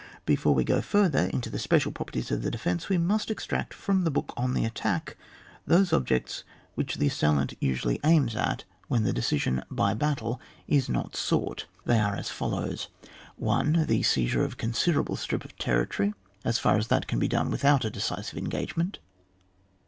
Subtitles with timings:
[0.25, 3.71] Before we go further into the special properties of the defence, we must ex tract
[3.71, 5.15] from the book on the attack
[5.67, 6.43] those objects
[6.73, 11.67] which tlie assailant usually aims at when the decision (by battle) is not sought.
[11.85, 12.87] They are as follows:—
[13.35, 13.85] 1.
[13.85, 17.51] The seizure of a considerable strip of territory, as far as that can be done
[17.51, 18.97] without a decisive engagement.